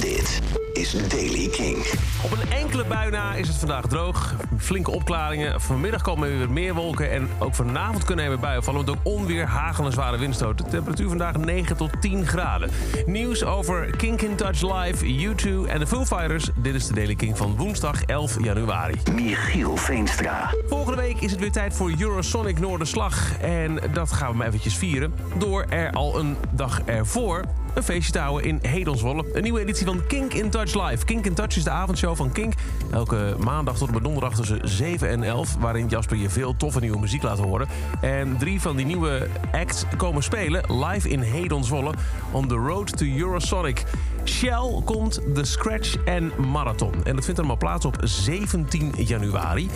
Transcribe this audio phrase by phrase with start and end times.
[0.00, 0.40] Dit
[0.78, 1.76] is Daily King.
[2.22, 4.34] Op een enkele bui na is het vandaag droog.
[4.58, 5.60] Flinke opklaringen.
[5.60, 7.10] Vanmiddag komen er weer meer wolken.
[7.10, 8.80] En ook vanavond kunnen er weer buien vallen.
[8.80, 10.64] Met ook onweer, hagel en zware windstoten.
[10.64, 12.70] De temperatuur vandaag 9 tot 10 graden.
[13.06, 16.48] Nieuws over Kink in Touch Live, U2 en de Foo Fighters.
[16.54, 18.94] Dit is de Daily King van woensdag 11 januari.
[19.14, 20.54] Michiel Veenstra.
[20.68, 23.38] Volgende week is het weer tijd voor Eurosonic Noorderslag.
[23.40, 25.14] En dat gaan we maar eventjes vieren.
[25.38, 29.24] Door er al een dag ervoor een feestje te houden in Hedelswolle.
[29.32, 31.04] Een nieuwe editie van Kink in Touch Live.
[31.04, 32.54] Kink in Touch is de avondshow van Kink.
[32.90, 35.56] Elke maandag tot en met donderdag tussen 7 en 11.
[35.58, 37.68] Waarin Jasper je veel toffe nieuwe muziek laat horen.
[38.00, 41.92] En drie van die nieuwe acts komen spelen live in Hedelswolle.
[42.30, 43.84] On the road to Eurosonic.
[44.24, 46.92] Shell komt de Scratch en Marathon.
[47.04, 49.70] En dat vindt allemaal plaats op 17 januari.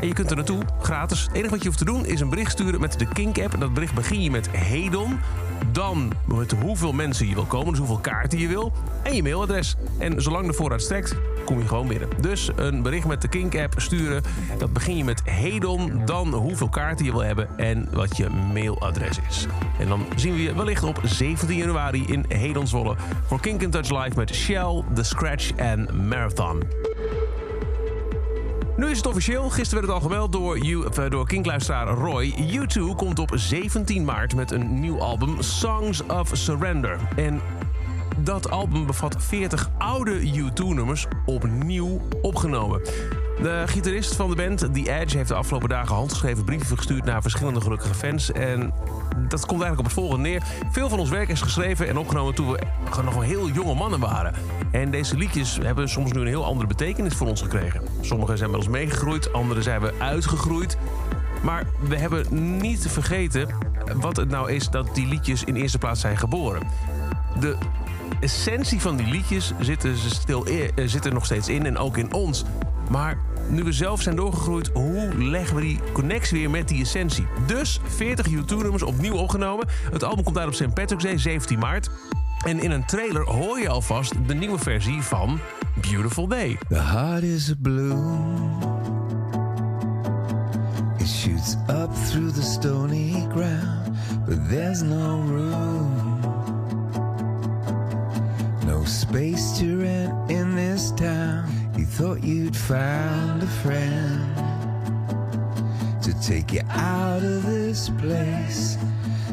[0.00, 1.22] En je kunt er naartoe, gratis.
[1.22, 3.60] Het enige wat je hoeft te doen is een bericht sturen met de Kink-app.
[3.60, 5.18] Dat bericht begin je met Hedon.
[5.72, 8.72] Dan met hoeveel mensen je wil komen, dus hoeveel kaarten je wil.
[9.02, 9.76] En je mailadres.
[9.98, 12.08] En zolang de voorraad strekt, kom je gewoon binnen.
[12.20, 14.22] Dus een bericht met de Kink-app sturen.
[14.58, 16.02] Dat begin je met Hedon.
[16.04, 19.46] Dan hoeveel kaarten je wil hebben en wat je mailadres is.
[19.78, 22.96] En dan zien we je wellicht op 17 januari in Hedonswolle...
[23.26, 26.62] voor Kink in Touch Live met Shell, The Scratch en Marathon.
[28.76, 29.50] Nu is het officieel.
[29.50, 32.34] Gisteren werd het al gemeld door, of, door Kinkluisteraar Roy.
[32.36, 36.98] U2 komt op 17 maart met een nieuw album, Songs of Surrender.
[37.16, 37.40] En
[38.18, 42.80] dat album bevat 40 oude U2-nummers opnieuw opgenomen.
[43.42, 47.22] De gitarist van de band, The Edge, heeft de afgelopen dagen handgeschreven brieven gestuurd naar
[47.22, 48.32] verschillende gelukkige fans.
[48.32, 48.72] En
[49.28, 50.42] dat komt eigenlijk op het volgende neer.
[50.70, 52.58] Veel van ons werk is geschreven en opgenomen toen we
[53.04, 54.34] nog heel jonge mannen waren.
[54.70, 57.82] En deze liedjes hebben soms nu een heel andere betekenis voor ons gekregen.
[58.00, 60.76] Sommige zijn met ons meegegroeid, andere zijn we uitgegroeid.
[61.42, 62.26] Maar we hebben
[62.60, 63.48] niet te vergeten
[63.94, 66.62] wat het nou is dat die liedjes in eerste plaats zijn geboren.
[67.40, 67.56] De
[68.20, 69.96] essentie van die liedjes zit er,
[70.88, 72.44] zit er nog steeds in en ook in ons.
[72.90, 77.26] Maar nu we zelf zijn doorgegroeid, hoe leggen we die connectie weer met die essentie?
[77.46, 79.68] Dus 40 U2-nummers opnieuw opgenomen.
[79.92, 80.74] Het album komt uit op St.
[80.74, 81.90] Patrick's Day, 17 maart.
[82.44, 85.40] En in een trailer hoor je alvast de nieuwe versie van
[85.80, 86.58] Beautiful Day.
[86.68, 87.54] The heart is a.
[90.98, 93.96] It shoots up through the stony ground,
[94.26, 96.20] but there's no room.
[98.66, 101.15] No space to rent in this town.
[101.96, 104.36] Thought you'd found a friend
[106.02, 108.76] to take you out of this place.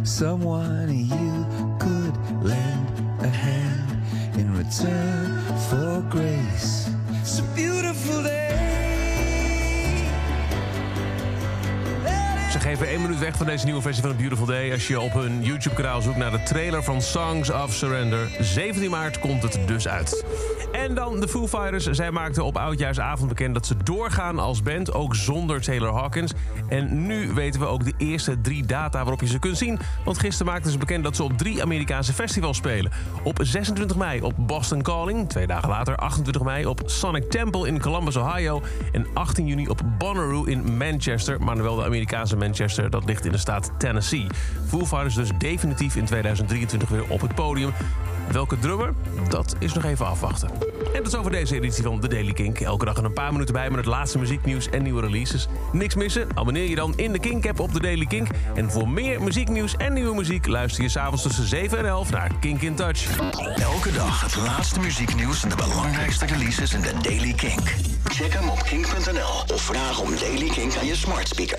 [0.05, 1.45] Someone you
[1.77, 2.87] could lend
[3.19, 4.01] a hand
[4.39, 6.82] in return for grace.
[12.63, 14.71] Geven één minuut weg van deze nieuwe versie van A Beautiful Day...
[14.71, 18.27] als je op hun YouTube-kanaal zoekt naar de trailer van Songs of Surrender.
[18.39, 20.25] 17 maart komt het dus uit.
[20.71, 21.85] En dan de Foo Fighters.
[21.85, 24.93] Zij maakten op Oudjaarsavond bekend dat ze doorgaan als band...
[24.93, 26.33] ook zonder Taylor Hawkins.
[26.67, 29.79] En nu weten we ook de eerste drie data waarop je ze kunt zien.
[30.05, 32.91] Want gisteren maakten ze bekend dat ze op drie Amerikaanse festivals spelen.
[33.23, 35.29] Op 26 mei op Boston Calling.
[35.29, 38.61] Twee dagen later 28 mei op Sonic Temple in Columbus, Ohio.
[38.91, 41.41] En 18 juni op Bonnaroo in Manchester.
[41.41, 42.51] Maar wel de Amerikaanse Manchester,
[42.89, 44.27] dat ligt in de staat Tennessee.
[44.67, 47.71] Foo Fighters dus definitief in 2023 weer op het podium.
[48.31, 48.93] Welke drummer?
[49.29, 50.49] Dat is nog even afwachten.
[50.49, 52.59] En dat is over deze editie van The Daily Kink.
[52.59, 55.47] Elke dag een paar minuten bij met het laatste muzieknieuws en nieuwe releases.
[55.71, 56.27] Niks missen?
[56.33, 58.27] Abonneer je dan in de Kink-app op The Daily Kink.
[58.55, 60.47] En voor meer muzieknieuws en nieuwe muziek...
[60.47, 63.19] luister je s'avonds tussen 7 en 11 naar Kink in Touch.
[63.55, 67.73] Elke dag het laatste muzieknieuws en de belangrijkste releases in de Daily Kink.
[68.03, 71.51] Check hem op kink.nl of vraag om Daily Kink aan je smart speaker.